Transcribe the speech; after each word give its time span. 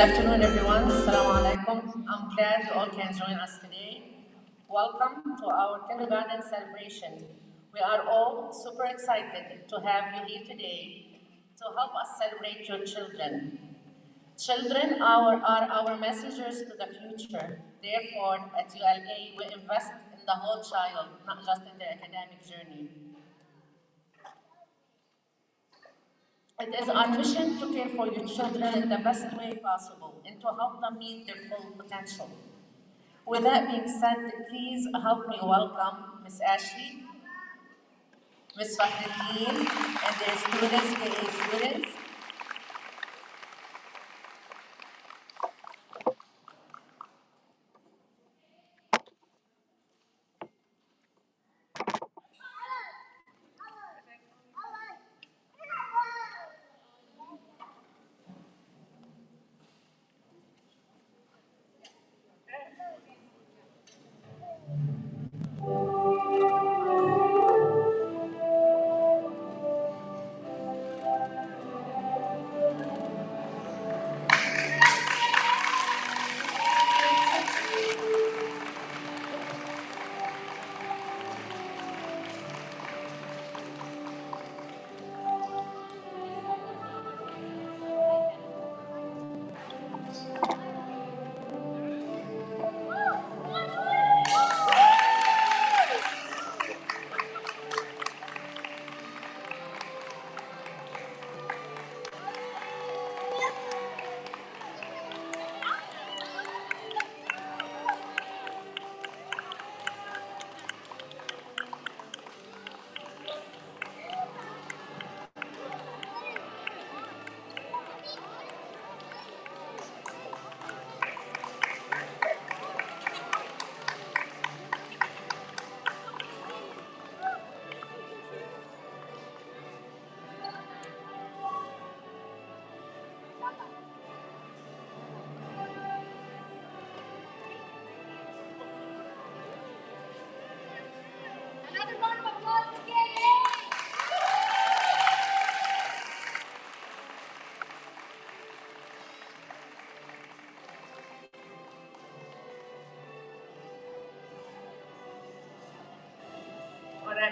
afternoon, 0.00 0.42
everyone. 0.42 0.84
Assalamu 0.90 1.32
alaikum. 1.38 1.80
I'm 2.12 2.22
glad 2.34 2.62
you 2.66 2.72
all 2.80 2.88
can 2.98 3.10
join 3.16 3.36
us 3.46 3.58
today. 3.62 3.88
Welcome 4.66 5.36
to 5.40 5.46
our 5.62 5.80
kindergarten 5.88 6.40
celebration. 6.42 7.18
We 7.74 7.80
are 7.80 8.08
all 8.08 8.50
super 8.50 8.86
excited 8.86 9.68
to 9.68 9.80
have 9.88 10.06
you 10.14 10.22
here 10.30 10.46
today 10.46 11.20
to 11.58 11.64
help 11.76 11.92
us 12.02 12.16
celebrate 12.22 12.66
your 12.66 12.80
children. 12.86 13.58
Children 14.38 15.02
are, 15.02 15.36
are 15.36 15.68
our 15.78 15.98
messengers 15.98 16.62
to 16.62 16.72
the 16.80 16.88
future. 16.96 17.60
Therefore, 17.82 18.38
at 18.58 18.74
ULA, 18.74 19.20
we 19.36 19.44
invest 19.52 19.92
in 20.16 20.24
the 20.24 20.38
whole 20.44 20.64
child, 20.64 21.08
not 21.26 21.44
just 21.44 21.60
in 21.70 21.76
their 21.76 21.92
academic 22.00 22.40
journey. 22.48 22.88
It 26.60 26.74
is 26.78 26.90
our 26.90 27.08
mission 27.08 27.58
to 27.58 27.72
care 27.72 27.88
for 27.88 28.06
your 28.06 28.26
children 28.28 28.82
in 28.82 28.90
the 28.90 28.98
best 28.98 29.34
way 29.34 29.54
possible 29.62 30.20
and 30.26 30.38
to 30.42 30.48
help 30.48 30.82
them 30.82 30.98
meet 30.98 31.26
their 31.26 31.36
full 31.48 31.70
potential. 31.70 32.28
With 33.24 33.44
that 33.44 33.70
being 33.70 33.88
said, 33.88 34.30
please 34.50 34.86
help 35.02 35.26
me 35.26 35.38
welcome 35.42 36.20
Ms. 36.22 36.42
Ashley, 36.46 37.02
Ms. 38.58 38.76
Fakhruddin, 38.78 39.56
and 39.56 40.14
their 40.20 40.36
students, 40.36 40.92
KA 41.00 41.48
students. 41.48 41.99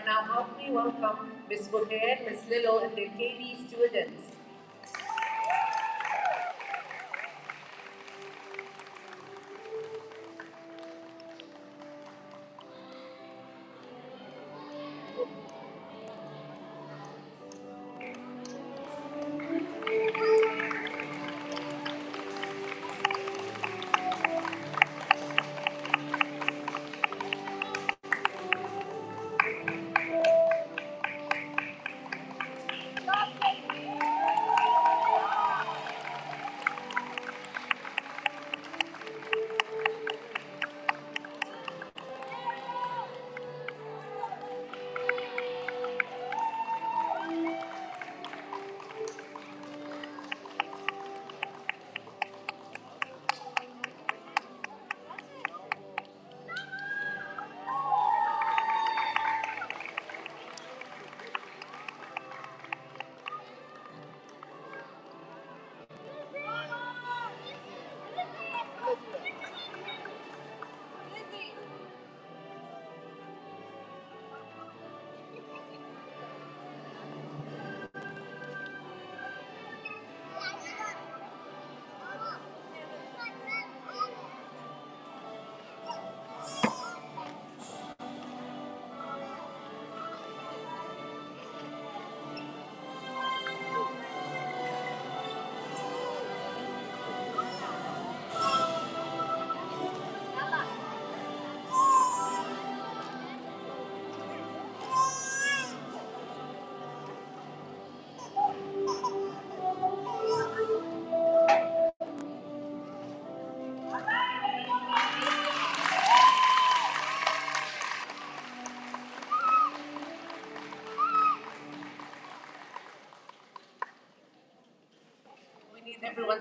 Now 0.08 0.22
help 0.22 0.56
me 0.56 0.70
welcome 0.70 1.32
Ms. 1.50 1.68
Bukhair, 1.68 2.24
Ms. 2.24 2.40
Lilo, 2.48 2.78
and 2.78 2.96
their 2.96 3.08
KB 3.08 3.68
students. 3.68 4.17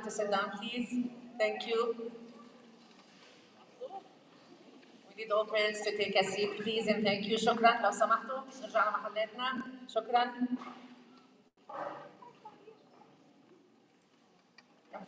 to 0.06 0.10
sit 0.10 0.30
down, 0.30 0.50
please. 0.58 0.90
Thank 1.38 1.66
you. 1.66 2.10
We 5.08 5.24
need 5.24 5.30
all 5.32 5.44
parents 5.44 5.80
to 5.82 5.96
take 5.96 6.14
a 6.20 6.24
seat, 6.24 6.50
please, 6.62 6.86
and 6.86 7.04
thank 7.04 7.26
you. 7.26 7.36
شكرا 7.38 7.82
لو 7.82 7.90
سمحتوا 7.90 8.40
نرجع 8.62 8.88
لمحلاتنا. 8.88 9.62
شكرا. 9.88 10.32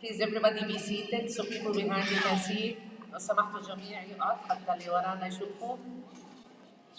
Please 0.01 0.19
everybody 0.21 0.65
be 0.65 0.77
seated 0.77 1.31
so 1.31 1.43
people 1.43 1.73
behind 1.73 2.09
you 2.11 2.17
can 2.17 2.37
see. 2.37 2.77
لو 3.13 3.19
سمحتوا 3.19 3.59
الجميع 3.59 4.03
يقعد 4.03 4.37
حتى 4.37 4.73
اللي 4.73 4.89
ورانا 4.89 5.27
يشوفوا. 5.27 5.77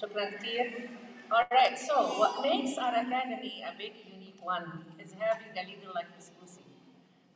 شكرا 0.02 0.30
كثير. 0.30 0.90
Alright, 1.30 1.76
so 1.78 1.94
what 2.20 2.34
makes 2.42 2.78
our 2.78 2.94
academy 3.04 3.56
a 3.70 3.72
big 3.76 3.94
unique 4.14 4.40
one 4.42 4.66
is 5.02 5.10
having 5.18 5.52
a 5.58 5.62
leader 5.68 5.90
like 5.94 6.06
Miss 6.16 6.30
Lucy. 6.40 6.62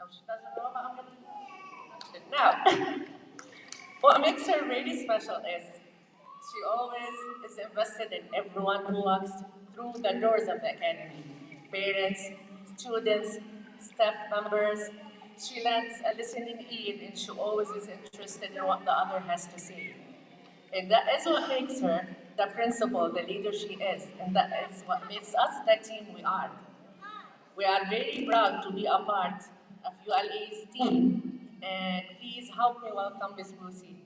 لو 0.01 0.07
شفتها 0.11 0.37
جوا 0.54 0.54
بقى 0.54 0.54
عملت- 0.54 0.54
Now, 2.38 2.64
what 4.02 4.20
makes 4.20 4.46
her 4.48 4.68
really 4.68 5.02
special 5.04 5.38
is 5.38 5.64
she 5.72 6.60
always 6.68 7.16
is 7.50 7.58
invested 7.58 8.12
in 8.12 8.24
everyone 8.36 8.86
who 8.86 9.04
walks 9.04 9.32
through 9.74 9.94
the 9.96 10.20
doors 10.20 10.48
of 10.50 10.60
the 10.62 10.72
academy. 10.76 11.24
Parents, 11.72 12.30
students, 12.76 13.38
staff 13.80 14.16
members. 14.30 14.90
She 15.42 15.64
lends 15.64 15.96
a 16.06 16.16
listening 16.18 16.66
ear 16.70 16.96
and 17.08 17.18
she 17.18 17.30
always 17.32 17.70
is 17.70 17.88
interested 17.88 18.52
in 18.56 18.66
what 18.66 18.84
the 18.86 18.92
other 18.92 19.20
has 19.20 19.48
to 19.48 19.60
say. 19.60 19.96
And 20.74 20.92
that 20.92 21.06
is 21.18 21.26
what 21.26 21.48
makes 21.48 21.80
her 21.82 22.08
the 22.38 22.48
principal, 22.54 23.12
the 23.12 23.22
leader 23.22 23.54
she 23.54 23.76
is. 23.76 24.08
And 24.22 24.36
that 24.36 24.52
is 24.70 24.82
what 24.86 25.08
makes 25.08 25.34
us 25.36 25.54
the 25.66 25.78
team 25.88 26.14
we 26.14 26.24
are. 26.24 26.52
We 27.56 27.64
are 27.64 27.86
very 27.90 28.26
proud 28.30 28.62
to 28.64 28.72
be 28.74 28.86
a 28.86 29.00
part 29.00 29.42
of 29.86 29.94
ULA's 30.06 30.68
team. 30.74 31.45
And 31.66 32.04
please 32.20 32.50
help 32.56 32.84
me 32.84 32.90
welcome 32.94 33.36
Miss 33.36 33.52
Lucy. 33.60 34.04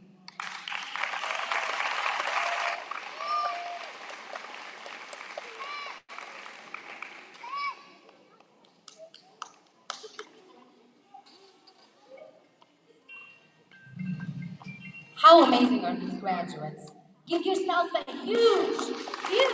How 15.16 15.44
amazing 15.44 15.83
are 15.83 15.95
these 15.95 16.13
graduates? 16.13 16.92
Give 17.28 17.45
yourselves 17.45 17.92
a 17.94 18.11
huge, 18.23 18.97
huge 19.28 19.51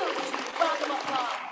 of 0.83 0.91
applause. 0.91 1.45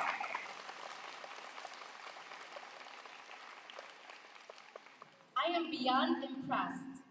I 5.35 5.51
am 5.51 5.71
beyond 5.83 6.23
impressed 6.23 7.01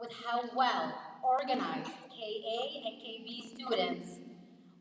with 0.00 0.10
how 0.24 0.42
well 0.56 0.92
organized 1.22 1.86
KA 1.86 2.58
and 2.84 2.94
KB 3.00 3.54
students 3.54 4.18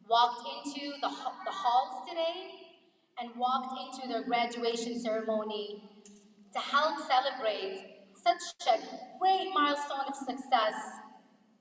walked 0.10 0.48
into 0.48 0.92
the, 1.02 1.08
the 1.46 1.52
halls 1.52 2.08
today 2.10 2.50
and 3.20 3.30
walked 3.36 3.74
into 3.80 4.08
their 4.08 4.24
graduation 4.24 5.00
ceremony 5.00 5.84
to 6.54 6.60
help 6.60 6.96
celebrate 7.08 8.06
such 8.16 8.42
a 8.68 8.80
great 9.20 9.50
milestone 9.54 10.08
of 10.08 10.16
success 10.16 10.74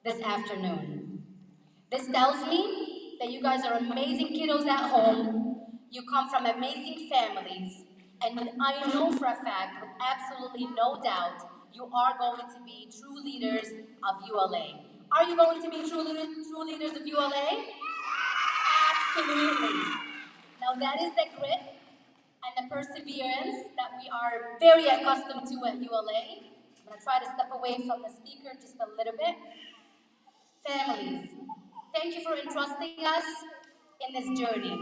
this 0.04 0.22
afternoon. 0.22 1.22
This 1.90 2.06
tells 2.08 2.46
me 2.46 3.18
that 3.20 3.30
you 3.30 3.42
guys 3.42 3.64
are 3.64 3.74
amazing 3.74 4.28
kiddos 4.28 4.66
at 4.66 4.90
home, 4.90 5.60
you 5.90 6.02
come 6.10 6.28
from 6.30 6.46
amazing 6.46 7.10
families, 7.10 7.84
and 8.22 8.50
I 8.60 8.92
know 8.94 9.12
for 9.12 9.26
a 9.26 9.36
fact, 9.36 9.82
with 9.82 9.90
absolutely 10.00 10.68
no 10.74 11.00
doubt, 11.02 11.55
you 11.76 11.84
are 11.92 12.16
going 12.18 12.48
to 12.48 12.60
be 12.64 12.88
true 12.88 13.22
leaders 13.22 13.68
of 14.08 14.26
ULA. 14.26 14.80
Are 15.12 15.24
you 15.28 15.36
going 15.36 15.60
to 15.62 15.68
be 15.68 15.88
true, 15.88 16.02
true 16.02 16.64
leaders 16.64 16.96
of 16.96 17.06
ULA? 17.06 17.64
Absolutely. 18.80 19.76
Now 20.60 20.72
that 20.80 21.00
is 21.02 21.12
the 21.12 21.26
grit 21.36 21.76
and 22.44 22.52
the 22.56 22.74
perseverance 22.74 23.68
that 23.76 23.92
we 24.00 24.08
are 24.08 24.56
very 24.58 24.86
accustomed 24.86 25.46
to 25.48 25.68
at 25.68 25.76
ULA. 25.76 26.48
I'm 26.80 26.88
gonna 26.88 27.02
try 27.02 27.18
to 27.18 27.26
step 27.26 27.50
away 27.52 27.76
from 27.86 28.00
the 28.02 28.08
speaker 28.08 28.56
just 28.58 28.76
a 28.80 28.88
little 28.96 29.16
bit. 29.18 29.36
Families, 30.66 31.28
thank 31.94 32.14
you 32.16 32.22
for 32.22 32.36
entrusting 32.36 33.04
us 33.04 33.24
in 34.06 34.14
this 34.14 34.38
journey. 34.40 34.78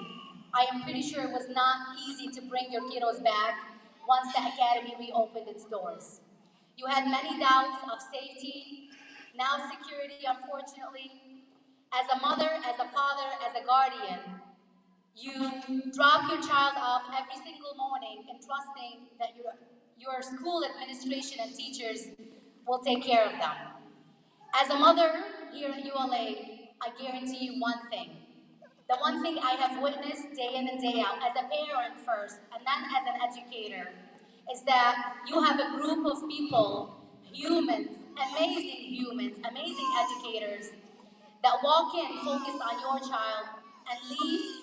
I 0.54 0.66
am 0.72 0.82
pretty 0.82 1.02
sure 1.02 1.24
it 1.24 1.32
was 1.32 1.48
not 1.48 1.98
easy 1.98 2.28
to 2.28 2.46
bring 2.46 2.70
your 2.70 2.82
kiddos 2.82 3.22
back 3.22 3.58
once 4.06 4.32
the 4.32 4.40
academy 4.40 4.94
reopened 4.98 5.48
its 5.48 5.64
doors. 5.64 6.20
You 6.76 6.86
had 6.86 7.06
many 7.08 7.38
doubts 7.38 7.82
of 7.90 7.98
safety, 8.12 8.90
now 9.36 9.70
security, 9.70 10.26
unfortunately. 10.26 11.10
As 11.92 12.06
a 12.10 12.20
mother, 12.20 12.50
as 12.66 12.74
a 12.80 12.88
father, 12.90 13.30
as 13.46 13.54
a 13.54 13.64
guardian, 13.64 14.18
you 15.16 15.32
drop 15.92 16.28
your 16.28 16.42
child 16.42 16.74
off 16.76 17.02
every 17.14 17.38
single 17.44 17.74
morning 17.76 18.24
and 18.28 18.40
trusting 18.42 19.06
that 19.20 19.36
your, 19.36 19.54
your 19.98 20.22
school 20.22 20.64
administration 20.64 21.38
and 21.40 21.54
teachers 21.54 22.08
will 22.66 22.80
take 22.80 23.04
care 23.04 23.24
of 23.24 23.32
them. 23.32 23.54
As 24.60 24.70
a 24.70 24.78
mother 24.78 25.12
here 25.52 25.70
at 25.70 25.84
ULA, 25.84 26.34
I 26.82 26.88
guarantee 27.00 27.46
you 27.46 27.60
one 27.60 27.88
thing. 27.90 28.10
The 28.88 28.96
one 28.96 29.22
thing 29.22 29.38
I 29.38 29.52
have 29.52 29.80
witnessed 29.80 30.34
day 30.34 30.56
in 30.56 30.68
and 30.68 30.80
day 30.80 31.00
out, 31.06 31.18
as 31.22 31.36
a 31.36 31.46
parent 31.48 32.00
first, 32.04 32.40
and 32.52 32.60
then 32.66 32.84
as 32.90 33.06
an 33.06 33.20
educator, 33.22 33.88
is 34.52 34.62
that 34.62 35.16
you 35.28 35.40
have 35.42 35.58
a 35.60 35.76
group 35.76 36.06
of 36.06 36.28
people, 36.28 36.96
humans, 37.32 37.88
amazing 38.16 38.94
humans, 38.94 39.38
amazing 39.48 39.90
educators, 40.02 40.70
that 41.42 41.54
walk 41.62 41.94
in 41.94 42.18
focused 42.24 42.60
on 42.60 42.80
your 42.80 42.98
child 43.08 43.46
and 43.90 43.98
leave 44.10 44.62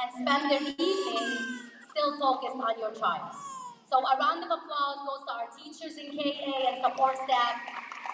and 0.00 0.10
spend 0.12 0.50
their 0.50 0.62
evenings 0.62 1.70
still 1.90 2.18
focused 2.20 2.56
on 2.56 2.78
your 2.78 2.92
child. 2.92 3.34
So 3.90 3.98
a 3.98 4.18
round 4.18 4.42
of 4.44 4.50
applause 4.50 4.98
goes 5.06 5.22
to 5.26 5.32
our 5.32 5.48
teachers 5.56 5.96
in 5.98 6.10
KA 6.16 6.72
and 6.72 6.82
support 6.84 7.16
staff, 7.16 7.56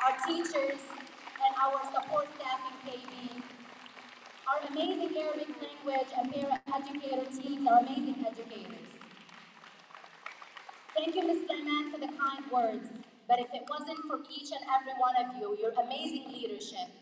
our 0.04 0.16
teachers 0.26 0.80
and 1.40 1.52
our 1.62 1.82
support 1.92 2.28
staff 2.36 2.60
in 2.68 2.92
KB, 2.92 3.42
our 4.46 4.60
amazing 4.70 5.16
Arabic 5.16 5.48
language 5.62 6.10
and 6.18 6.32
para-educator 6.32 7.24
teams, 7.32 7.66
our 7.66 7.80
amazing 7.80 8.24
educators. 8.26 8.89
Thank 11.00 11.16
you, 11.16 11.26
Ms. 11.26 11.48
Sulaiman, 11.48 11.90
for 11.90 11.98
the 11.98 12.12
kind 12.12 12.44
words. 12.52 12.90
But 13.26 13.40
if 13.40 13.48
it 13.54 13.64
wasn't 13.70 14.04
for 14.04 14.20
each 14.28 14.52
and 14.52 14.60
every 14.68 14.92
one 15.00 15.16
of 15.16 15.40
you, 15.40 15.56
your 15.56 15.72
amazing 15.80 16.28
leadership, 16.28 16.92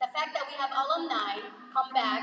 the 0.00 0.06
fact 0.14 0.30
that 0.38 0.46
we 0.46 0.54
have 0.54 0.70
alumni 0.70 1.42
come 1.74 1.92
back 1.92 2.22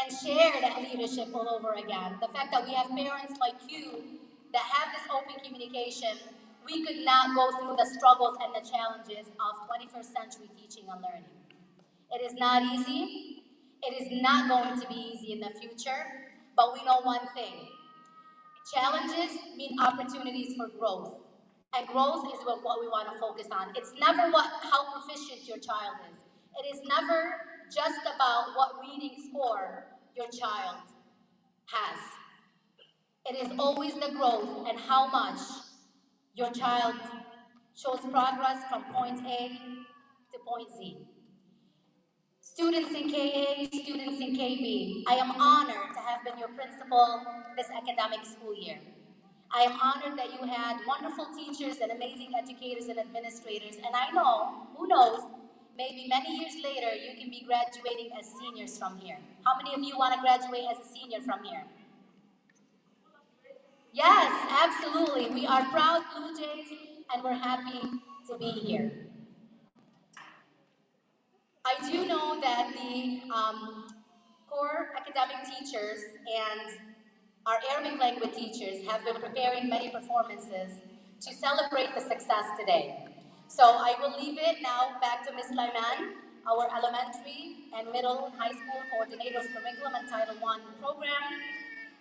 and 0.00 0.08
share 0.10 0.62
that 0.62 0.80
leadership 0.80 1.28
all 1.34 1.46
over 1.46 1.74
again. 1.74 2.16
The 2.22 2.28
fact 2.28 2.52
that 2.52 2.64
we 2.64 2.72
have 2.72 2.88
parents 2.88 3.38
like 3.38 3.60
you 3.68 4.02
that 4.54 4.62
have 4.62 4.96
this 4.96 5.04
open 5.12 5.44
communication, 5.44 6.16
we 6.64 6.86
could 6.86 7.04
not 7.04 7.34
go 7.34 7.50
through 7.58 7.76
the 7.76 7.84
struggles 7.84 8.38
and 8.42 8.54
the 8.56 8.66
challenges 8.66 9.28
of 9.28 9.68
21st 9.68 10.08
century 10.16 10.48
teaching 10.56 10.88
and 10.90 11.02
learning. 11.02 11.36
It 12.12 12.24
is 12.24 12.32
not 12.32 12.62
easy. 12.62 13.42
It 13.82 14.00
is 14.00 14.22
not 14.22 14.48
going 14.48 14.80
to 14.80 14.88
be 14.88 15.12
easy 15.12 15.32
in 15.32 15.40
the 15.40 15.50
future, 15.60 16.32
but 16.56 16.72
we 16.72 16.82
know 16.86 17.00
one 17.02 17.28
thing. 17.34 17.68
Challenges 18.74 19.38
mean 19.56 19.78
opportunities 19.80 20.54
for 20.56 20.68
growth. 20.78 21.14
And 21.76 21.86
growth 21.86 22.26
is 22.34 22.40
what, 22.44 22.62
what 22.62 22.80
we 22.80 22.88
want 22.88 23.12
to 23.12 23.18
focus 23.18 23.46
on. 23.50 23.72
It's 23.76 23.92
never 24.00 24.30
what 24.30 24.46
how 24.62 24.92
proficient 24.92 25.46
your 25.46 25.58
child 25.58 25.96
is. 26.10 26.18
It 26.62 26.74
is 26.74 26.82
never 26.88 27.34
just 27.74 28.00
about 28.02 28.56
what 28.56 28.72
reading 28.80 29.16
score 29.28 29.86
your 30.16 30.28
child 30.28 30.76
has. 31.66 31.98
It 33.26 33.46
is 33.46 33.58
always 33.58 33.94
the 33.94 34.10
growth 34.10 34.66
and 34.68 34.78
how 34.78 35.08
much 35.08 35.40
your 36.34 36.50
child 36.50 36.94
shows 37.74 38.00
progress 38.00 38.64
from 38.70 38.84
point 38.92 39.20
A 39.26 39.48
to 40.32 40.38
point 40.46 40.68
Z. 40.76 41.06
Students 42.58 42.90
in 42.90 43.08
KA, 43.08 43.68
students 43.70 44.18
in 44.18 44.34
KB, 44.34 45.04
I 45.06 45.14
am 45.14 45.30
honored 45.30 45.94
to 45.94 46.00
have 46.00 46.24
been 46.24 46.36
your 46.40 46.48
principal 46.48 47.22
this 47.56 47.68
academic 47.70 48.26
school 48.26 48.52
year. 48.52 48.80
I 49.54 49.60
am 49.60 49.78
honored 49.80 50.18
that 50.18 50.32
you 50.34 50.44
had 50.44 50.78
wonderful 50.84 51.26
teachers 51.26 51.76
and 51.80 51.92
amazing 51.92 52.32
educators 52.36 52.88
and 52.88 52.98
administrators, 52.98 53.76
and 53.76 53.94
I 53.94 54.10
know, 54.10 54.66
who 54.76 54.88
knows, 54.88 55.20
maybe 55.76 56.08
many 56.08 56.36
years 56.36 56.56
later 56.64 56.92
you 56.96 57.16
can 57.16 57.30
be 57.30 57.44
graduating 57.46 58.10
as 58.18 58.26
seniors 58.26 58.76
from 58.76 58.98
here. 58.98 59.18
How 59.44 59.54
many 59.56 59.72
of 59.72 59.80
you 59.80 59.96
want 59.96 60.14
to 60.14 60.20
graduate 60.20 60.64
as 60.68 60.84
a 60.84 60.88
senior 60.88 61.20
from 61.20 61.44
here? 61.44 61.62
Yes, 63.92 64.34
absolutely. 64.50 65.30
We 65.30 65.46
are 65.46 65.62
proud 65.70 66.02
Blue 66.12 66.34
Jays 66.34 66.66
and 67.14 67.22
we're 67.22 67.34
happy 67.34 67.86
to 68.26 68.36
be 68.36 68.50
here. 68.50 69.07
I 71.68 71.90
do 71.90 72.06
know 72.06 72.40
that 72.40 72.72
the 72.72 73.20
um, 73.28 73.88
core 74.48 74.88
academic 74.96 75.44
teachers 75.44 76.00
and 76.24 76.80
our 77.44 77.58
Arabic 77.70 78.00
language 78.00 78.32
teachers 78.34 78.86
have 78.88 79.04
been 79.04 79.16
preparing 79.20 79.68
many 79.68 79.90
performances 79.90 80.80
to 81.20 81.34
celebrate 81.34 81.94
the 81.94 82.00
success 82.00 82.46
today. 82.58 83.04
So 83.48 83.64
I 83.64 83.96
will 84.00 84.16
leave 84.16 84.38
it 84.40 84.62
now 84.62 84.96
back 85.02 85.26
to 85.28 85.34
Ms. 85.34 85.52
Lyman, 85.52 86.16
our 86.48 86.72
elementary 86.72 87.68
and 87.76 87.92
middle 87.92 88.32
high 88.38 88.52
school 88.52 88.80
coordinator 88.90 89.40
of 89.40 89.46
curriculum 89.52 89.92
and 89.94 90.08
Title 90.08 90.36
I 90.40 90.60
program, 90.80 91.24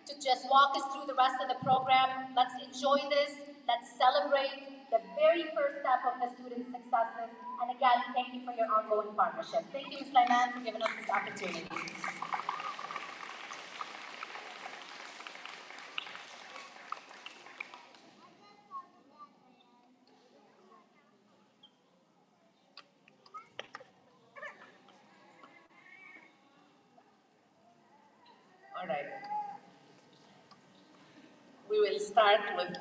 to 0.05 0.13
just 0.23 0.47
walk 0.49 0.77
us 0.77 0.83
through 0.93 1.07
the 1.07 1.15
rest 1.15 1.35
of 1.43 1.49
the 1.49 1.59
program. 1.65 2.31
Let's 2.37 2.55
enjoy 2.63 3.03
this. 3.09 3.35
Let's 3.67 3.91
celebrate 3.99 4.76
the 4.91 4.99
very 5.19 5.43
first 5.55 5.83
step 5.83 6.01
of 6.07 6.15
the 6.21 6.29
students' 6.35 6.71
successes. 6.71 7.29
And 7.61 7.71
again, 7.71 7.99
thank 8.15 8.33
you 8.33 8.41
for 8.45 8.53
your 8.55 8.67
ongoing 8.71 9.15
partnership. 9.15 9.65
Thank 9.71 9.91
you, 9.91 9.99
Ms. 9.99 10.13
Lyman, 10.13 10.53
for 10.53 10.61
giving 10.63 10.81
us 10.81 10.91
this 10.99 11.09
opportunity. 11.09 11.67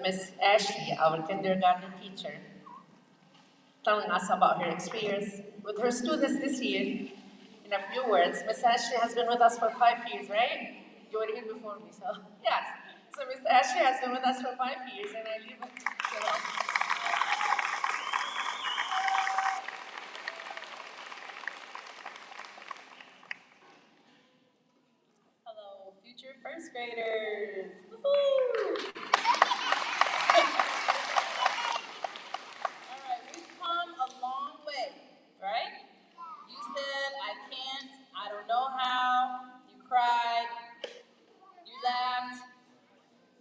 Miss 0.07 0.31
Ashley, 0.41 0.97
our 1.03 1.21
kindergarten 1.27 1.91
teacher, 2.01 2.35
telling 3.85 4.09
us 4.09 4.27
about 4.31 4.63
her 4.63 4.71
experience 4.71 5.41
with 5.65 5.81
her 5.81 5.91
students 5.91 6.39
this 6.39 6.63
year. 6.63 7.09
In 7.65 7.73
a 7.73 7.81
few 7.93 8.09
words, 8.09 8.45
Miss 8.47 8.63
Ashley 8.63 8.99
has 9.03 9.15
been 9.17 9.27
with 9.27 9.41
us 9.41 9.59
for 9.59 9.69
five 9.81 9.99
years, 10.13 10.31
right? 10.31 10.77
You 11.11 11.19
were 11.19 11.27
here 11.27 11.53
before 11.53 11.77
me, 11.81 11.91
so 11.91 12.07
yes. 12.45 12.63
So 13.19 13.25
Miss 13.27 13.45
Ashley 13.51 13.81
has 13.83 14.01
been 14.01 14.13
with 14.13 14.23
us 14.25 14.41
for 14.41 14.55
five 14.57 14.77
years, 14.95 15.11
and 15.11 15.27
I 15.27 15.43
leave 15.43 15.59
it, 15.61 15.73
you. 16.13 16.21
Hello, 25.45 25.95
future 26.05 26.37
first 26.45 26.71
graders. 26.73 27.73
Woohoo! 27.91 28.93
All 32.91 32.99
right, 33.09 33.23
we've 33.35 33.49
come 33.61 33.91
a 34.01 34.09
long 34.23 34.61
way, 34.67 34.93
right? 35.43 35.75
You 36.51 36.59
said, 36.77 37.11
I 37.19 37.33
can't, 37.51 37.91
I 38.15 38.31
don't 38.33 38.49
know 38.49 38.69
how, 38.79 39.41
you 39.69 39.83
cried, 39.89 40.49
you 41.67 41.75
laughed. 41.85 42.43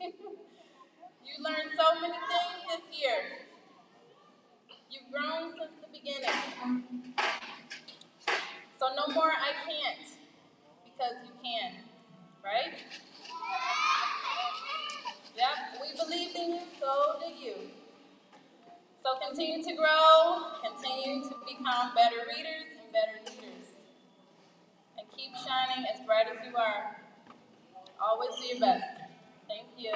you 0.01 1.35
learned 1.43 1.71
so 1.77 2.01
many 2.01 2.13
things 2.15 2.61
this 2.69 2.99
year. 2.99 3.21
You've 4.89 5.11
grown 5.11 5.53
since 5.59 5.75
the 5.81 5.89
beginning. 5.91 7.13
So 8.79 8.87
no 8.95 9.13
more 9.13 9.31
I 9.31 9.53
can't, 9.67 10.07
because 10.85 11.15
you 11.25 11.31
can, 11.43 11.83
right? 12.43 12.64
Yep, 15.35 15.81
we 15.81 15.97
believed 15.97 16.35
in 16.35 16.55
you, 16.55 16.61
so 16.79 17.19
did 17.19 17.37
you. 17.39 17.55
So 19.03 19.15
continue 19.27 19.63
to 19.63 19.75
grow, 19.75 20.51
continue 20.63 21.23
to 21.23 21.35
become 21.45 21.93
better 21.93 22.25
readers 22.27 22.65
and 22.81 22.91
better 22.91 23.19
leaders. 23.29 23.67
And 24.97 25.07
keep 25.15 25.31
shining 25.35 25.85
as 25.93 26.05
bright 26.05 26.25
as 26.27 26.45
you 26.49 26.57
are. 26.57 26.97
Always 28.01 28.29
do 28.39 28.47
your 28.47 28.59
best. 28.59 28.83
Thank 29.47 29.67
you. 29.77 29.91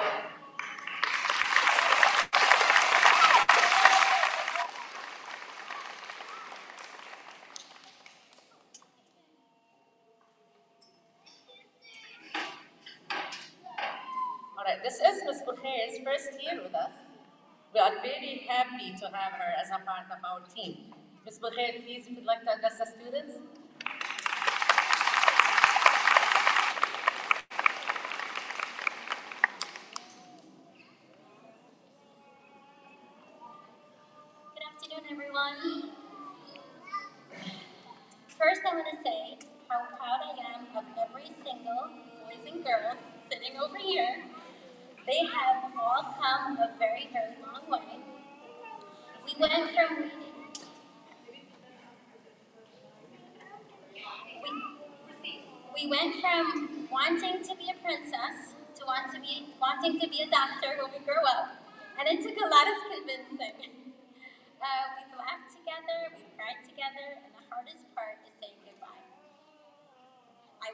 All 14.58 14.66
right, 14.66 14.82
this 14.84 14.96
is 14.96 15.24
Ms. 15.24 15.42
First 16.04 16.30
year 16.42 16.62
with 16.62 16.74
us. 16.74 16.92
We 17.74 17.80
are 17.80 17.92
very 18.02 18.46
happy 18.48 18.92
to 19.00 19.06
have 19.12 19.32
her 19.32 19.52
as 19.60 19.68
a 19.68 19.84
part 19.84 20.06
of 20.10 20.18
our 20.24 20.40
team. 20.54 20.94
Ms. 21.24 21.38
Bukhair, 21.38 21.84
please, 21.84 22.06
if 22.06 22.16
you'd 22.16 22.24
like 22.24 22.42
to 22.42 22.54
address 22.54 22.78
the 22.78 22.86
students. 22.86 23.34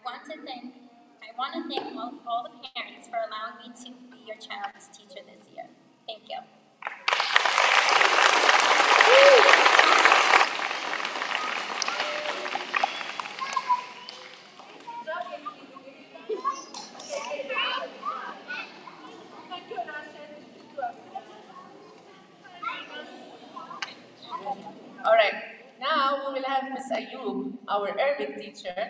Want 0.06 0.24
to 0.24 0.36
thank, 0.46 0.72
I 1.20 1.36
want 1.36 1.54
to 1.54 1.68
thank 1.68 1.96
all, 1.96 2.14
all 2.28 2.44
the 2.44 2.68
parents 2.76 3.08
for 3.08 3.16
allowing 3.16 3.58
me 3.58 3.74
to 3.84 3.90
be 4.08 4.22
your 4.24 4.36
child's 4.36 4.86
teacher 4.96 5.20
this 5.26 5.50
year. 5.52 5.66
Thank 6.06 6.22
you. 6.30 6.36
All 25.04 25.14
right, 25.14 25.34
now 25.80 26.28
we 26.28 26.34
will 26.34 26.48
have 26.48 26.64
Ms. 26.72 26.92
Ayub, 26.92 27.52
our 27.68 27.98
Arabic 27.98 28.38
teacher, 28.38 28.85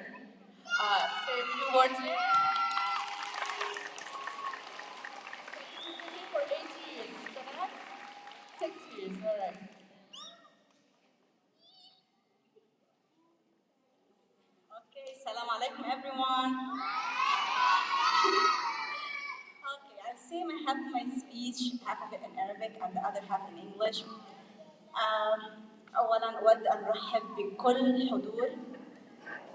بكل 27.67 28.03
الحضور 28.03 28.51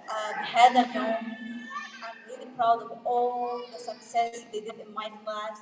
uh, 0.07 0.33
بهذا 0.39 0.81
اليوم. 0.81 1.41
I'm 2.03 2.17
really 2.27 2.49
proud 2.57 2.83
of 2.83 2.91
all 3.05 3.63
the 3.71 3.79
success 3.79 4.43
they 4.51 4.59
did 4.59 4.79
in 4.85 4.93
my 4.93 5.09
class. 5.23 5.59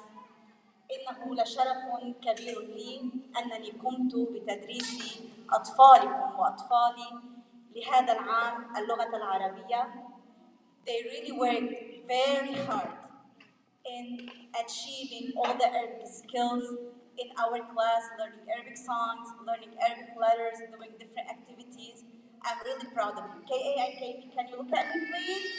إنه 0.91 1.35
لشرف 1.35 1.77
كبير 2.21 2.59
لي 2.61 3.11
أنني 3.37 3.71
قمت 3.71 4.15
بتدريس 4.15 5.19
أطفالكم 5.51 6.39
وأطفالي 6.39 7.21
لهذا 7.75 8.13
العام 8.13 8.75
اللغة 8.77 9.15
العربية. 9.15 9.93
They 10.85 11.03
really 11.03 11.31
worked 11.31 12.07
very 12.07 12.55
hard 12.65 12.97
in 13.85 14.29
achieving 14.63 15.33
all 15.37 15.53
the 15.53 15.67
Arabic 15.67 16.07
skills 16.07 16.65
in 17.21 17.29
our 17.43 17.59
class, 17.73 18.03
learning 18.17 18.45
Arabic 18.55 18.77
songs, 18.77 19.27
learning 19.45 19.73
Arabic 19.85 20.11
letters, 20.23 20.57
doing 20.73 20.91
different 20.97 21.27
activities. 21.29 22.08
I'm 22.45 22.57
really 22.65 22.87
proud 22.93 23.13
of 23.17 23.25
you. 23.35 23.41
K-A-I-K-B, 23.47 24.31
can 24.35 24.47
you 24.47 24.57
look 24.57 24.73
at 24.73 24.95
me, 24.95 25.01
please? 25.11 25.51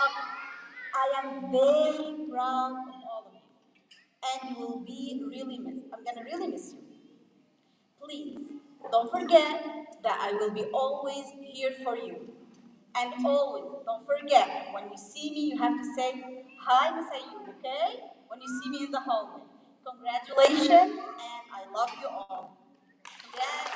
Okay. 0.00 0.26
I 0.94 1.22
am 1.24 1.50
very 1.50 2.28
proud 2.30 2.72
of 2.72 2.94
all 3.04 3.24
of 3.26 3.32
you. 3.32 3.40
And 4.24 4.50
you 4.50 4.66
will 4.66 4.80
be 4.80 5.22
really 5.26 5.58
missed. 5.58 5.84
I'm 5.92 6.04
gonna 6.04 6.24
really 6.24 6.48
miss 6.48 6.72
you. 6.72 6.82
Please, 8.02 8.52
don't 8.90 9.10
forget 9.10 9.64
that 10.02 10.18
I 10.20 10.32
will 10.32 10.50
be 10.52 10.64
always 10.72 11.24
here 11.40 11.72
for 11.82 11.96
you. 11.96 12.30
And 12.96 13.26
always, 13.26 13.64
don't 13.84 14.06
forget, 14.06 14.68
when 14.72 14.84
you 14.90 14.96
see 14.96 15.30
me, 15.30 15.50
you 15.50 15.58
have 15.58 15.76
to 15.76 15.94
say, 15.94 16.22
Hi, 16.62 16.96
Miss 16.98 17.06
Ayub, 17.10 17.48
okay? 17.58 18.00
When 18.28 18.40
you 18.40 18.60
see 18.62 18.70
me 18.70 18.84
in 18.84 18.90
the 18.90 19.00
hallway. 19.00 19.42
Congratulations, 19.86 20.98
and 20.98 21.44
I 21.52 21.70
love 21.72 21.90
you 22.00 22.08
all. 22.08 22.56
Congrats. 23.04 23.75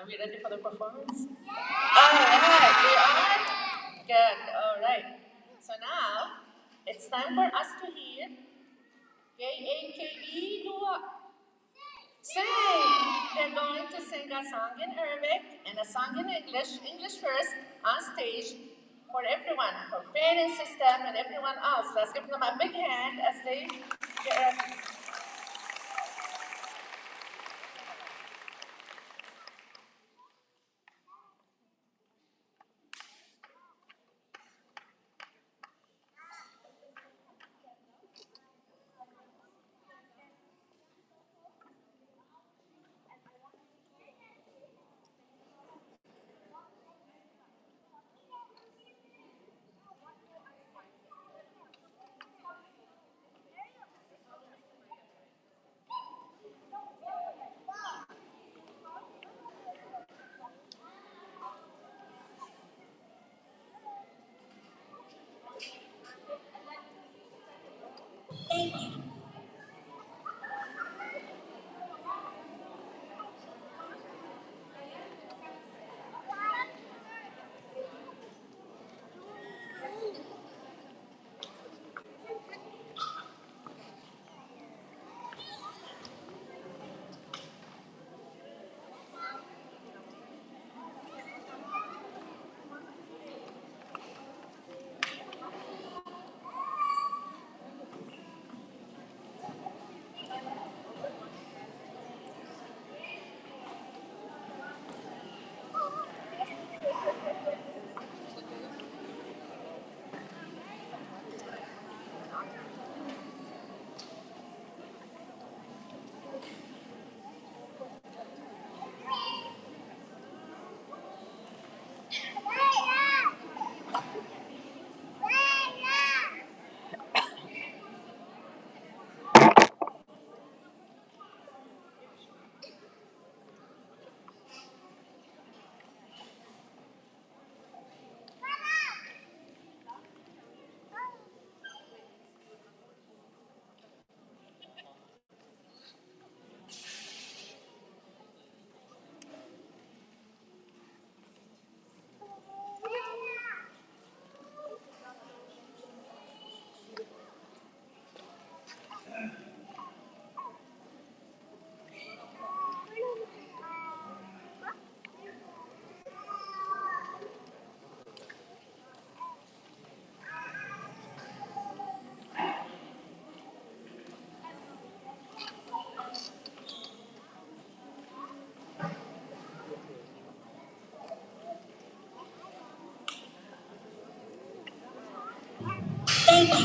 Are 0.00 0.06
we 0.08 0.16
ready 0.16 0.40
for 0.40 0.48
the 0.48 0.56
performance? 0.56 1.28
All 1.28 2.12
right, 2.16 2.76
we 2.80 2.92
are? 2.96 3.36
Good, 4.08 4.40
all 4.56 4.80
right. 4.80 5.20
So 5.60 5.76
now, 5.76 6.40
it's 6.88 7.04
time 7.12 7.36
for 7.36 7.44
us 7.44 7.68
to 7.84 7.86
hear 7.92 8.32
K-A-K-E 9.36 10.64
do 10.64 10.72
what? 10.72 11.04
Sing! 12.24 12.88
They're 13.36 13.52
going 13.52 13.92
to 13.92 14.00
sing 14.00 14.24
a 14.32 14.40
song 14.48 14.80
in 14.80 14.88
Arabic 14.96 15.68
and 15.68 15.76
a 15.76 15.84
song 15.84 16.16
in 16.16 16.32
English, 16.32 16.80
English 16.80 17.20
first, 17.20 17.52
on 17.84 18.00
stage 18.16 18.56
for 19.12 19.20
everyone, 19.28 19.76
for 19.92 20.00
parents, 20.16 20.56
system, 20.64 21.12
and 21.12 21.12
everyone 21.12 21.60
else. 21.60 21.92
Let's 21.94 22.16
give 22.16 22.24
them 22.24 22.40
a 22.40 22.56
big 22.56 22.72
hand 22.72 23.20
as 23.20 23.44
they 23.44 23.68
get 24.24 24.32
ready. 24.32 24.99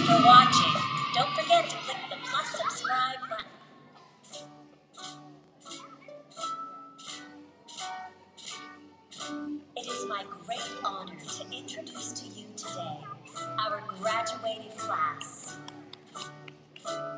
For 0.05 0.23
watching. 0.23 0.73
Don't 1.15 1.31
forget 1.35 1.67
to 1.69 1.77
click 1.77 1.97
the 2.09 2.17
plus 2.23 2.47
subscribe 2.61 3.17
button. 3.29 3.45
It 9.75 9.87
is 9.87 10.05
my 10.07 10.23
great 10.45 10.71
honor 10.83 11.15
to 11.15 11.57
introduce 11.57 12.11
to 12.21 12.27
you 12.27 12.45
today 12.55 12.99
our 13.59 13.81
graduating 13.99 14.77
class. 14.77 15.57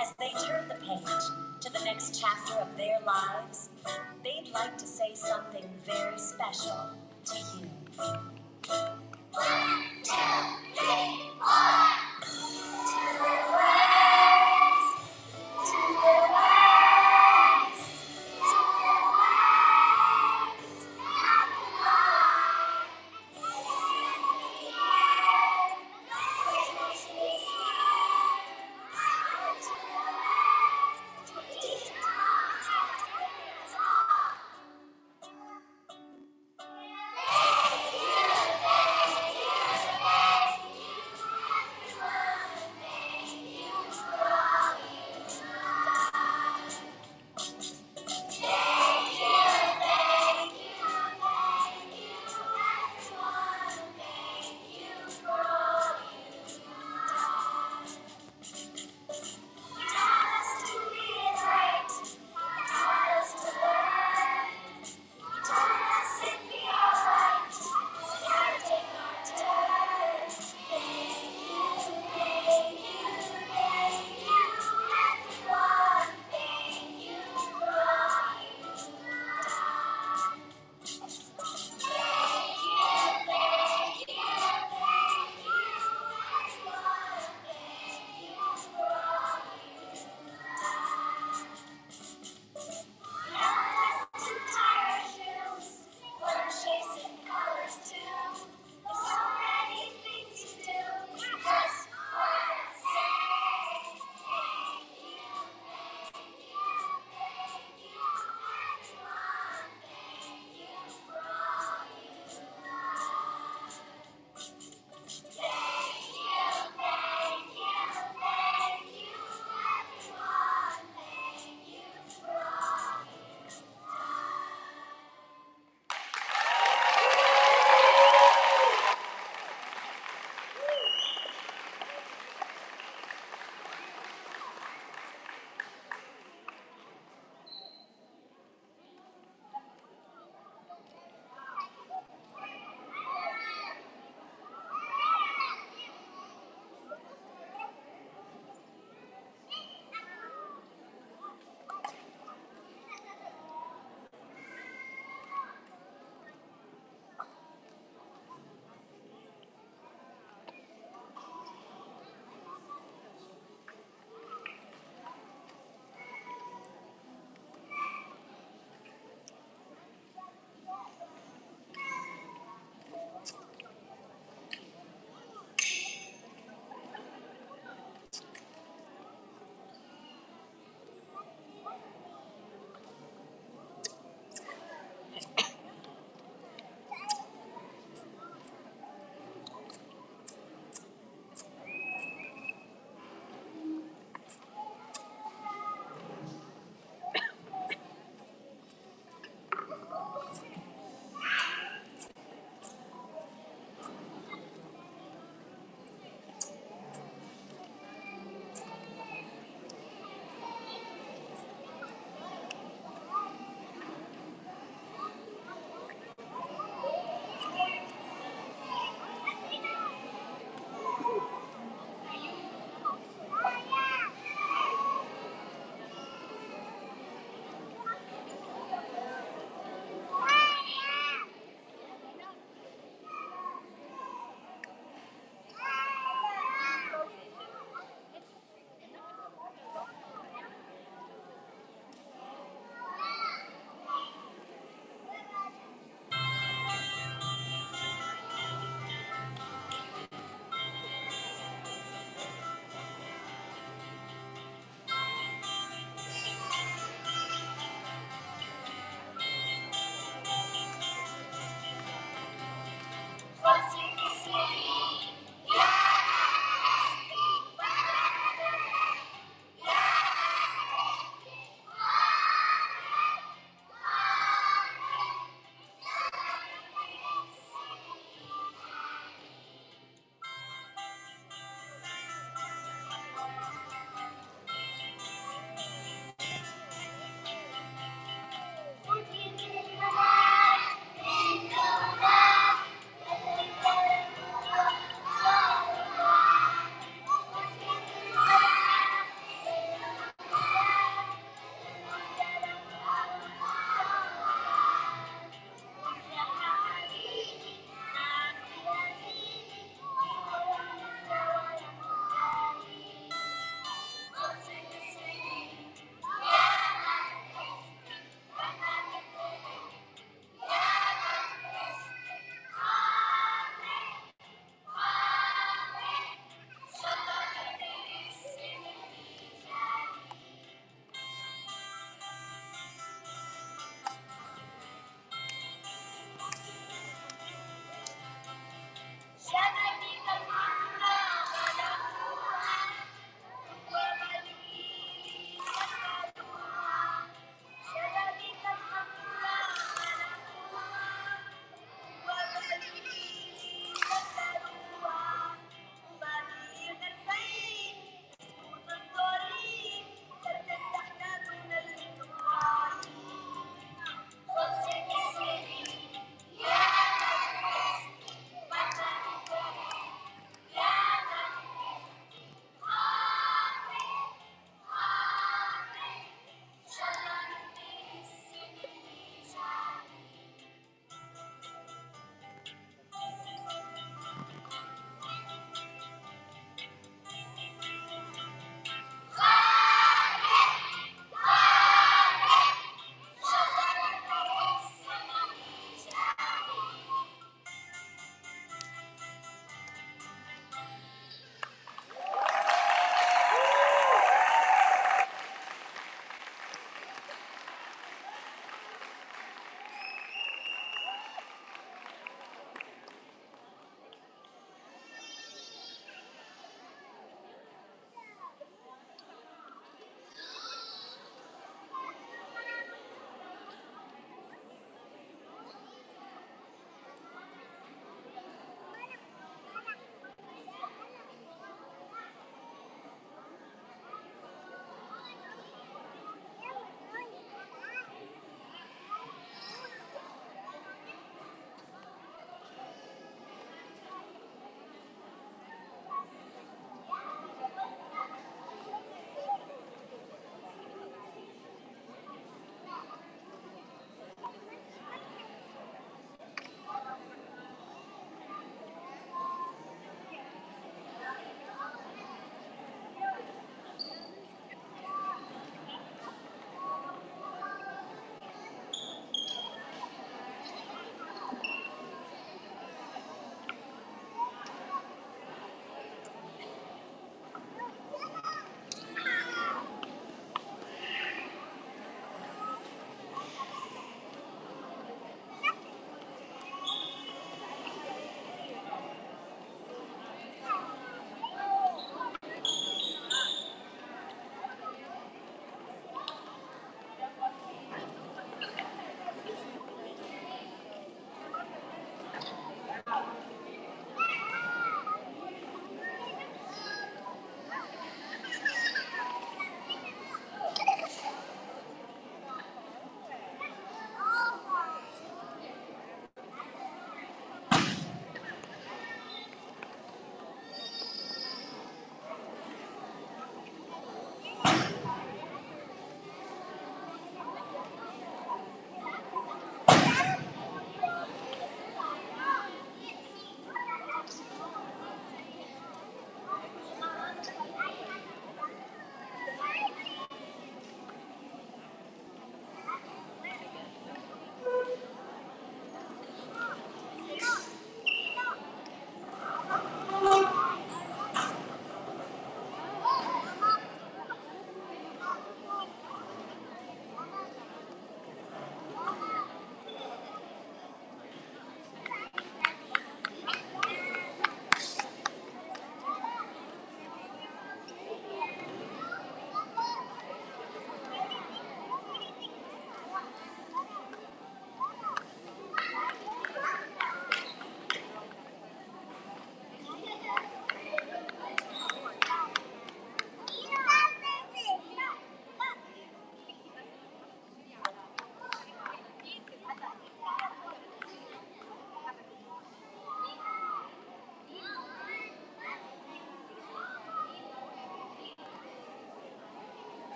As 0.00 0.14
they 0.18 0.30
turn 0.46 0.68
the 0.68 0.76
page 0.76 1.24
to 1.60 1.72
the 1.72 1.84
next 1.84 2.18
chapter 2.18 2.54
of 2.54 2.74
their 2.78 2.98
lives, 3.06 3.68
they'd 4.24 4.50
like 4.54 4.78
to 4.78 4.86
say 4.86 5.14
something 5.14 5.68
very 5.84 6.18
special 6.18 6.90
to 7.26 7.36
you. 7.58 7.68
All 11.42 11.99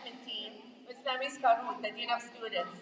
admin 0.00 0.24
team, 0.24 0.52
Ms. 0.88 0.98
Lamis 1.06 1.36
Karoun, 1.40 1.82
the 1.82 1.90
Dean 1.90 2.10
of 2.10 2.22
Students. 2.22 2.76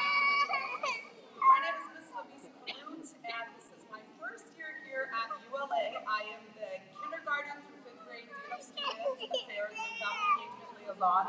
My 1.35 1.57
name 1.59 1.77
is 1.77 1.87
Ms. 1.93 2.09
Lavisa 2.15 2.49
Kanut, 2.63 3.11
and 3.27 3.47
this 3.59 3.67
is 3.75 3.83
my 3.91 3.99
first 4.21 4.47
year 4.55 4.79
here 4.87 5.11
at 5.11 5.29
ULA. 5.51 5.99
I 6.07 6.31
am 6.31 6.43
the 6.55 6.69
kindergarten 6.95 7.59
through 7.67 7.81
fifth 7.83 8.01
grade 8.07 8.29
Dean 8.29 8.51
of 8.55 8.61
Students 8.63 9.19
Affairs 9.43 9.75
and 9.75 9.93
Family 9.99 10.25
Engagement 10.39 10.71
Liaison. 10.79 11.25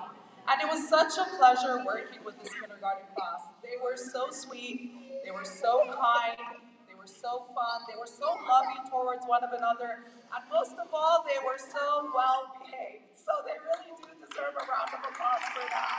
And 0.46 0.56
it 0.62 0.68
was 0.70 0.79
such 0.90 1.22
a 1.22 1.26
pleasure 1.38 1.86
working 1.86 2.18
with 2.26 2.34
this 2.42 2.50
kindergarten 2.50 3.06
class. 3.14 3.46
They 3.62 3.78
were 3.78 3.94
so 3.94 4.26
sweet, 4.34 4.90
they 5.22 5.30
were 5.30 5.46
so 5.46 5.86
kind, 5.86 6.58
they 6.90 6.98
were 6.98 7.06
so 7.06 7.46
fun, 7.54 7.86
they 7.86 7.94
were 7.94 8.10
so 8.10 8.26
loving 8.50 8.82
towards 8.90 9.22
one 9.30 9.46
of 9.46 9.54
another, 9.54 10.02
and 10.34 10.42
most 10.50 10.74
of 10.82 10.90
all, 10.90 11.22
they 11.22 11.38
were 11.46 11.62
so 11.62 12.10
well 12.10 12.50
behaved. 12.58 13.06
So 13.14 13.30
they 13.46 13.54
really 13.62 13.94
do 14.02 14.10
deserve 14.18 14.50
a 14.50 14.64
round 14.66 14.90
of 14.90 14.98
applause 15.06 15.46
for 15.54 15.62
that. 15.62 15.94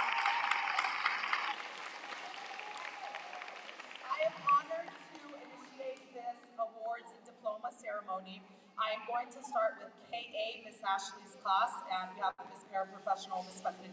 I 4.11 4.27
am 4.27 4.35
honored 4.43 4.91
to 4.91 5.19
initiate 5.39 6.03
this 6.11 6.35
awards 6.59 7.15
and 7.15 7.23
diploma 7.23 7.71
ceremony. 7.79 8.43
I 8.75 8.99
am 8.99 9.07
going 9.07 9.31
to 9.31 9.39
start 9.39 9.79
with 9.79 9.95
KA, 10.11 10.47
Miss 10.67 10.83
Ashley's 10.83 11.39
class, 11.39 11.79
and 11.87 12.11
we 12.11 12.19
have 12.19 12.35
Miss 12.51 12.67
Paraprofessional, 12.67 13.47
Miss 13.47 13.63
Fakhruddin. 13.63 13.90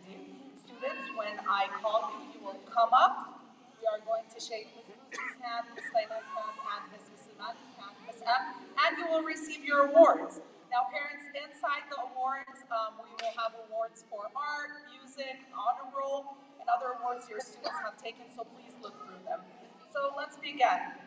I 1.48 1.64
call 1.80 2.12
you, 2.12 2.36
you 2.36 2.40
will 2.44 2.60
come 2.68 2.92
up. 2.92 3.40
We 3.80 3.88
are 3.88 4.04
going 4.04 4.28
to 4.28 4.36
shake 4.36 4.68
Lucy's 4.76 5.40
hand, 5.40 5.64
Layla's 5.96 6.28
hand, 6.36 6.56
and 6.60 6.84
Miss 6.92 7.08
Musliman's 7.08 7.64
hand, 7.72 7.96
Miss 8.04 8.20
M, 8.20 8.42
and 8.76 8.92
you 9.00 9.08
will 9.08 9.24
receive 9.24 9.64
your 9.64 9.88
awards. 9.88 10.44
Now, 10.68 10.92
parents, 10.92 11.24
inside 11.32 11.88
the 11.88 12.04
awards, 12.12 12.60
um, 12.68 13.00
we 13.00 13.08
will 13.16 13.32
have 13.40 13.56
awards 13.64 14.04
for 14.12 14.28
art, 14.36 14.76
music, 14.92 15.40
honor 15.56 15.88
roll, 15.96 16.36
and 16.60 16.68
other 16.68 17.00
awards 17.00 17.24
your 17.32 17.40
students 17.40 17.80
have 17.80 17.96
taken, 17.96 18.28
so 18.28 18.44
please 18.52 18.76
look 18.84 18.92
through 19.08 19.24
them. 19.24 19.40
So 19.88 20.12
let's 20.20 20.36
begin. 20.36 21.00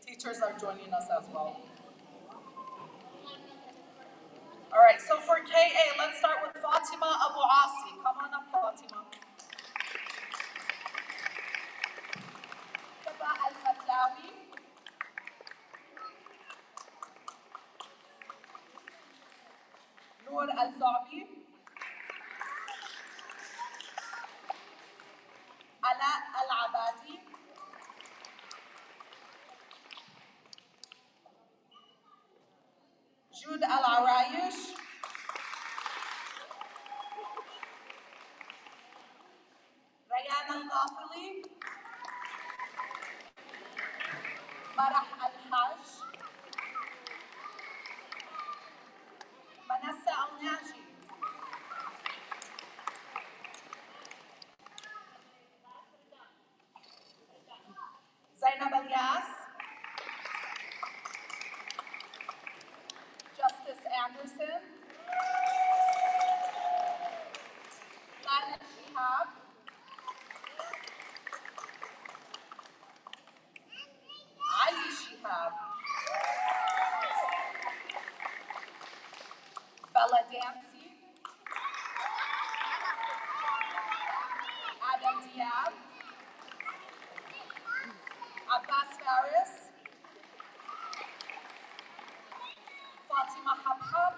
Teachers 0.00 0.40
are 0.40 0.56
joining 0.56 0.92
us 0.96 1.04
as 1.12 1.28
well. 1.28 1.60
All 4.72 4.78
right, 4.80 5.02
so 5.02 5.18
for 5.18 5.34
KA, 5.42 5.84
let's 5.98 6.18
start 6.18 6.38
with 6.46 6.54
Fatima 6.62 7.10
Abu 7.26 7.42
Asi. 7.42 7.90
Bella 80.10 80.22
Dancy. 80.32 80.90
Adam 84.82 85.18
Diab. 85.22 85.72
Abbas 88.50 88.90
Faris. 88.98 89.52
Fatima 93.08 93.54
Habhab. 93.62 94.14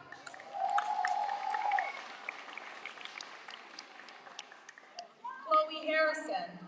Chloe 5.45 5.87
Harrison. 5.87 6.62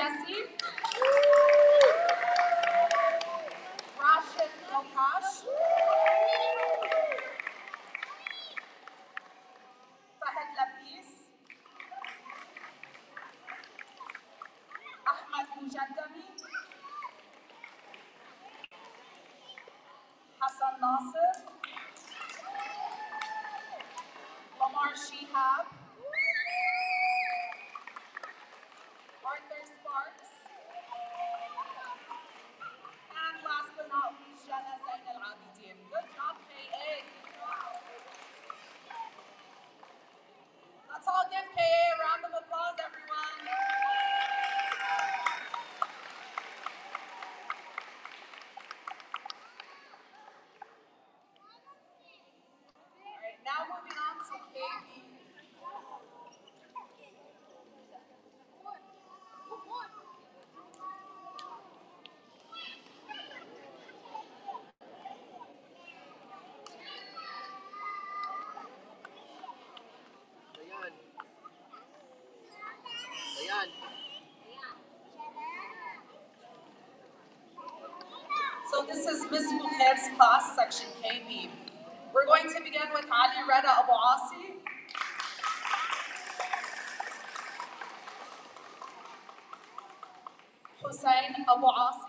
Jesse. 0.00 0.36
Rashid 4.00 4.52
Mokash. 4.72 5.44
Hassan 20.40 20.74
Nasser, 20.80 21.30
Lamar 24.60 24.92
Shihab, 24.96 25.66
Arthur 29.24 29.62
Sparks, 29.66 30.32
and 32.96 33.36
last 33.44 33.70
but 33.76 33.88
not 33.90 34.14
least, 34.20 34.46
Jana 34.48 34.74
Zain 34.84 35.04
Al 35.12 35.20
Abidin. 35.32 35.78
Good 35.90 36.08
job, 36.16 36.36
KA. 36.48 36.92
Let's 40.92 41.08
all 41.08 41.26
give 41.30 41.48
KA 41.56 41.62
a 41.62 41.96
round 42.04 42.24
of 42.26 42.32
applause, 42.42 42.78
everyone. 42.80 43.44
All 53.04 53.18
right, 53.22 53.40
now 53.44 53.60
moving 53.70 53.98
on 53.98 54.16
to 54.28 54.36
KB. 54.54 54.88
Ayan. 70.60 70.92
Ayan. 73.40 73.68
So 78.70 78.79
this 78.92 79.06
is 79.06 79.24
Miss 79.30 79.46
Mukhair's 79.52 80.16
class, 80.16 80.56
section 80.56 80.88
KB. 81.00 81.48
We're 82.12 82.26
going 82.26 82.52
to 82.52 82.60
begin 82.60 82.88
with 82.92 83.06
Ali 83.12 83.46
Reda 83.48 83.68
Abu 83.68 83.92
Asi. 83.92 84.54
Hussein 90.82 91.36
Abu 91.48 91.66
Asi. 91.66 91.99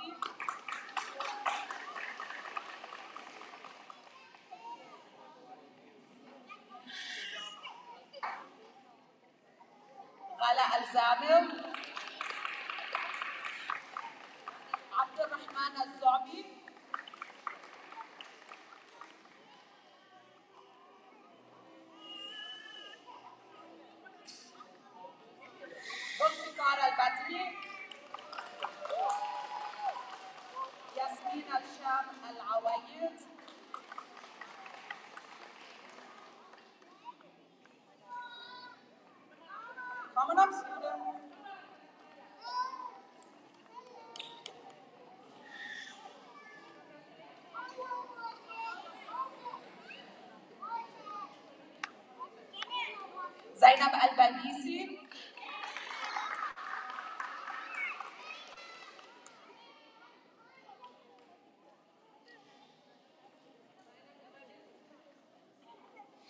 حديثي 54.41 54.99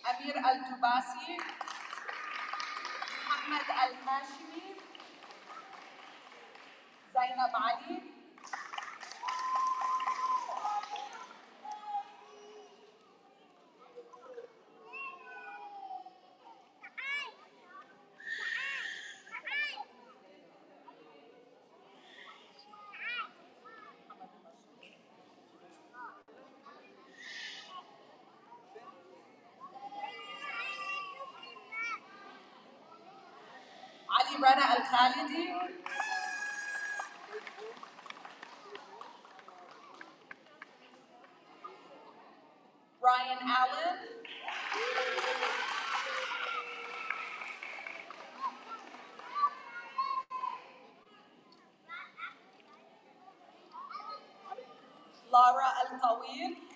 أمير 0.09 0.37
التباسي 0.37 1.37
محمد 3.27 3.69
الهاشمي. 3.69 4.75
زينب 7.13 7.55
علي 7.55 8.00
खा 34.91 35.03
Ryan 43.01 43.41
Allen. 43.59 43.97
Lara 55.31 55.69
Al-Tawil. 55.81 56.70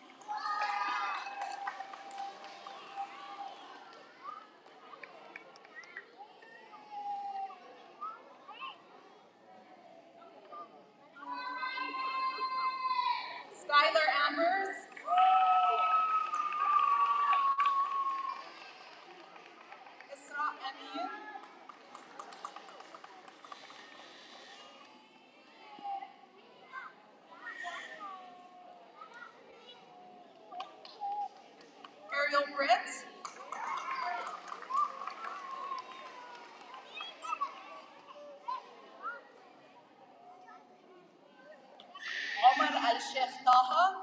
الشيخ 42.94 43.30
طه 43.46 43.93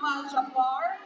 Samal 0.00 0.24
Jabbar 0.32 0.96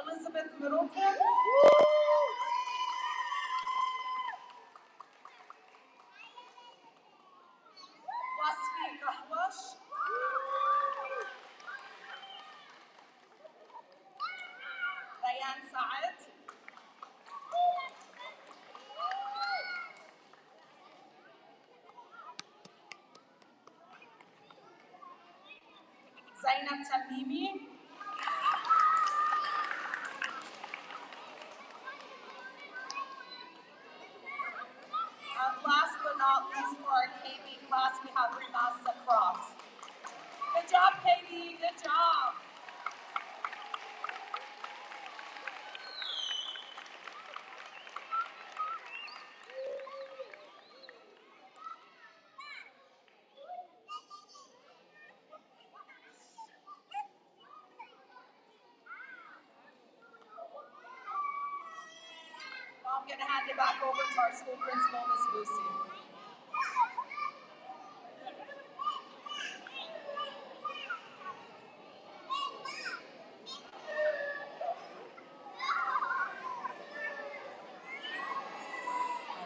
Elizabeth 0.00 0.50
Middleton 0.60 1.25
an 26.66 26.78
absamimi 26.78 27.75
hand 63.46 63.50
it 63.50 63.56
back 63.56 63.76
over 63.82 64.02
to 64.12 64.20
our 64.20 64.34
school 64.34 64.56
principal, 64.56 65.00
Ms. 65.08 65.26
Lucy. 65.34 65.62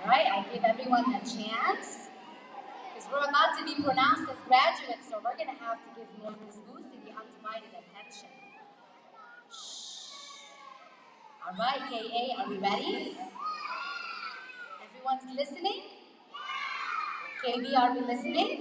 All 0.03 0.09
right, 0.09 0.27
I'll 0.33 0.53
give 0.53 0.65
everyone 0.65 1.05
a 1.15 1.21
chance. 1.21 2.09
Because 2.95 3.11
we're 3.13 3.19
about 3.19 3.59
to 3.59 3.65
be 3.65 3.83
pronounced 3.83 4.31
as 4.31 4.39
graduates, 4.49 5.09
so 5.11 5.21
we're 5.23 5.37
going 5.37 5.55
to 5.55 5.65
have 5.65 5.77
to 5.77 6.01
give 6.01 6.09
more 6.23 6.33
Ms. 6.47 6.57
Lucy 6.73 6.97
the 7.05 7.13
undivided 7.13 7.71
attention. 7.77 8.31
All 11.47 11.57
right, 11.59 11.81
KA, 11.81 12.43
are 12.43 12.49
we 12.49 12.59
ready? 12.59 13.17
Everyone's 15.01 15.35
listening? 15.35 15.83
KB, 17.43 17.79
are 17.79 17.95
we 17.95 18.01
listening? 18.01 18.61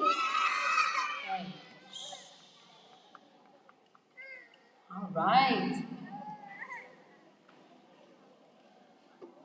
All 4.90 5.10
right. 5.14 5.84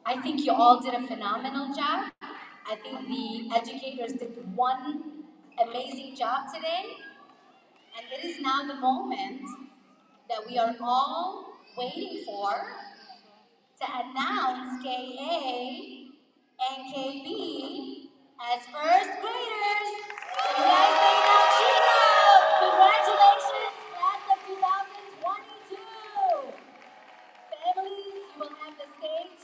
I 0.06 0.20
think 0.20 0.44
you 0.44 0.52
all 0.52 0.80
did 0.80 0.94
a 0.94 1.04
phenomenal 1.04 1.74
job. 1.74 2.12
I 2.22 2.76
think 2.76 3.08
the 3.08 3.56
educators 3.56 4.12
did 4.12 4.54
one 4.54 5.24
amazing 5.60 6.14
job 6.14 6.46
today. 6.54 6.84
And 7.96 8.06
it 8.12 8.24
is 8.24 8.40
now 8.40 8.62
the 8.68 8.74
moment 8.74 9.42
that 10.28 10.46
we 10.48 10.58
are 10.58 10.76
all 10.80 11.54
waiting 11.76 12.22
for 12.24 12.52
to 13.80 13.84
announce 13.84 14.82
KA 14.84 16.03
and 16.60 16.86
KB 16.94 18.06
as 18.38 18.62
first 18.70 19.10
graders. 19.18 19.90
Congratulations, 22.62 23.74
class 23.90 24.22
of 24.30 24.38
2022. 24.46 25.82
Families, 27.50 28.22
you 28.22 28.38
will 28.38 28.54
have 28.62 28.74
the 28.78 28.86
stage 29.02 29.42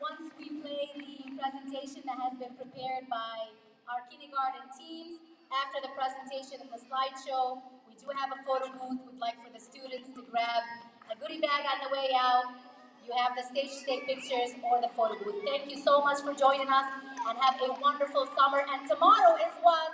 once 0.00 0.32
we 0.40 0.48
play 0.64 0.88
the 0.96 1.36
presentation 1.36 2.00
that 2.08 2.16
has 2.16 2.32
been 2.40 2.56
prepared 2.56 3.04
by 3.12 3.52
our 3.92 4.00
kindergarten 4.08 4.64
teams. 4.72 5.20
After 5.52 5.84
the 5.84 5.92
presentation 5.92 6.64
and 6.64 6.72
the 6.72 6.80
slideshow, 6.80 7.60
we 7.84 7.92
do 8.00 8.08
have 8.16 8.32
a 8.32 8.40
photo 8.48 8.72
booth. 8.72 9.04
We'd 9.04 9.20
like 9.20 9.36
for 9.44 9.52
the 9.52 9.60
students 9.60 10.08
to 10.16 10.24
grab 10.32 10.64
a 11.12 11.14
goodie 11.20 11.44
bag 11.44 11.68
on 11.68 11.84
the 11.84 11.92
way 11.92 12.08
out. 12.16 12.71
You 13.06 13.12
have 13.18 13.34
the 13.36 13.42
stage 13.42 13.70
to 13.80 13.84
take 13.86 14.06
pictures 14.06 14.54
or 14.62 14.80
the 14.80 14.88
photo 14.94 15.18
booth. 15.22 15.42
Thank 15.44 15.70
you 15.70 15.78
so 15.82 16.00
much 16.02 16.22
for 16.22 16.32
joining 16.34 16.68
us 16.68 16.86
and 17.28 17.38
have 17.38 17.60
a 17.60 17.74
wonderful 17.80 18.26
summer. 18.38 18.62
And 18.62 18.88
tomorrow 18.88 19.34
is 19.36 19.54
what? 19.62 19.92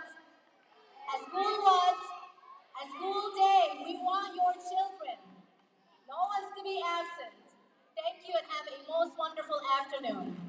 A 0.93 1.17
school 1.25 1.57
what? 1.65 1.97
A 1.97 2.85
school 2.93 3.25
day. 3.35 3.63
We 3.85 3.97
want 4.05 4.37
your 4.37 4.53
children. 4.61 5.17
No 6.09 6.19
one's 6.29 6.53
to 6.57 6.63
be 6.63 6.81
absent. 6.85 7.33
Thank 7.97 8.29
you 8.29 8.35
and 8.37 8.47
have 8.53 8.67
a 8.69 8.79
most 8.89 9.17
wonderful 9.19 9.61
afternoon. 9.81 10.49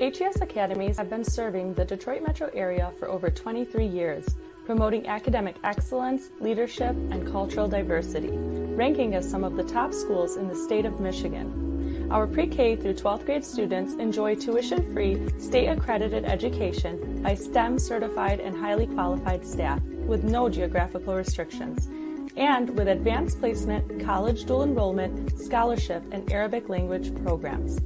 HES 0.00 0.40
Academies 0.40 0.96
have 0.96 1.08
been 1.08 1.22
serving 1.22 1.72
the 1.74 1.84
Detroit 1.84 2.22
metro 2.22 2.50
area 2.52 2.92
for 2.98 3.08
over 3.08 3.30
23 3.30 3.86
years, 3.86 4.26
promoting 4.66 5.06
academic 5.06 5.54
excellence, 5.62 6.30
leadership, 6.40 6.96
and 7.12 7.30
cultural 7.30 7.68
diversity, 7.68 8.32
ranking 8.32 9.14
as 9.14 9.28
some 9.28 9.44
of 9.44 9.56
the 9.56 9.62
top 9.62 9.94
schools 9.94 10.36
in 10.36 10.48
the 10.48 10.54
state 10.54 10.84
of 10.84 10.98
Michigan. 10.98 12.08
Our 12.10 12.26
pre 12.26 12.48
K 12.48 12.74
through 12.74 12.94
12th 12.94 13.24
grade 13.24 13.44
students 13.44 13.94
enjoy 13.94 14.34
tuition 14.34 14.92
free, 14.92 15.28
state 15.38 15.68
accredited 15.68 16.24
education 16.24 17.22
by 17.22 17.36
STEM 17.36 17.78
certified 17.78 18.40
and 18.40 18.56
highly 18.56 18.88
qualified 18.88 19.46
staff 19.46 19.80
with 19.84 20.24
no 20.24 20.48
geographical 20.48 21.14
restrictions 21.14 21.88
and 22.36 22.68
with 22.76 22.88
advanced 22.88 23.38
placement, 23.38 24.04
college 24.04 24.44
dual 24.44 24.64
enrollment, 24.64 25.38
scholarship, 25.38 26.02
and 26.10 26.30
Arabic 26.32 26.68
language 26.68 27.14
programs. 27.22 27.80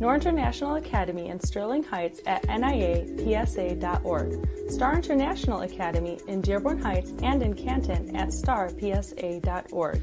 Noor 0.00 0.14
International 0.14 0.76
Academy 0.76 1.28
in 1.28 1.38
Sterling 1.38 1.82
Heights 1.82 2.22
at 2.24 2.42
niapsa.org, 2.44 4.48
Star 4.70 4.96
International 4.96 5.60
Academy 5.60 6.18
in 6.26 6.40
Dearborn 6.40 6.80
Heights 6.80 7.12
and 7.22 7.42
in 7.42 7.52
Canton 7.52 8.16
at 8.16 8.28
starpsa.org, 8.28 10.00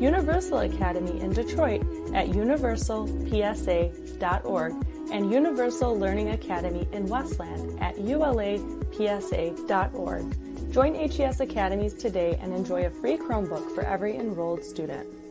Universal 0.00 0.58
Academy 0.58 1.20
in 1.20 1.32
Detroit 1.32 1.82
at 2.14 2.30
universalpsa.org, 2.30 4.72
and 5.12 5.32
Universal 5.32 5.96
Learning 5.96 6.30
Academy 6.30 6.88
in 6.92 7.06
Westland 7.06 7.80
at 7.80 7.94
ulapsa.org. 7.94 8.62
Join 10.72 10.96
HES 10.96 11.40
Academies 11.40 11.94
today 11.94 12.36
and 12.42 12.52
enjoy 12.52 12.86
a 12.86 12.90
free 12.90 13.16
Chromebook 13.16 13.72
for 13.72 13.84
every 13.84 14.16
enrolled 14.16 14.64
student. 14.64 15.27